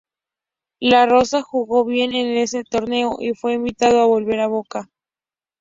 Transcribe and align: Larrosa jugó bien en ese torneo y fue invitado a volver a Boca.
Larrosa 0.79 1.43
jugó 1.43 1.85
bien 1.85 2.15
en 2.15 2.35
ese 2.35 2.63
torneo 2.63 3.17
y 3.19 3.35
fue 3.35 3.53
invitado 3.53 4.01
a 4.01 4.07
volver 4.07 4.39
a 4.39 4.47
Boca. 4.47 4.89